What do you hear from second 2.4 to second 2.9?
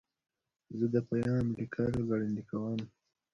کوم.